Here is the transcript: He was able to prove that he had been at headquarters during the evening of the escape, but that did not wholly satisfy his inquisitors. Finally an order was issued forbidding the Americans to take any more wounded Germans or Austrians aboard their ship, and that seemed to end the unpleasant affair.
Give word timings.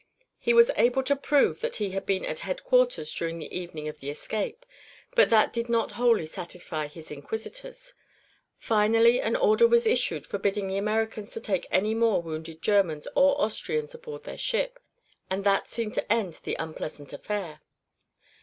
He 0.39 0.51
was 0.55 0.71
able 0.77 1.03
to 1.03 1.15
prove 1.15 1.59
that 1.59 1.75
he 1.75 1.91
had 1.91 2.07
been 2.07 2.25
at 2.25 2.39
headquarters 2.39 3.13
during 3.13 3.37
the 3.37 3.55
evening 3.55 3.87
of 3.87 3.99
the 3.99 4.09
escape, 4.09 4.65
but 5.13 5.29
that 5.29 5.53
did 5.53 5.69
not 5.69 5.91
wholly 5.91 6.25
satisfy 6.25 6.87
his 6.87 7.11
inquisitors. 7.11 7.93
Finally 8.57 9.21
an 9.21 9.35
order 9.35 9.67
was 9.67 9.85
issued 9.85 10.25
forbidding 10.25 10.65
the 10.67 10.77
Americans 10.79 11.33
to 11.33 11.39
take 11.39 11.67
any 11.69 11.93
more 11.93 12.19
wounded 12.19 12.63
Germans 12.63 13.07
or 13.15 13.39
Austrians 13.39 13.93
aboard 13.93 14.23
their 14.23 14.39
ship, 14.39 14.79
and 15.29 15.43
that 15.43 15.69
seemed 15.69 15.93
to 15.93 16.11
end 16.11 16.39
the 16.41 16.55
unpleasant 16.57 17.13
affair. 17.13 17.61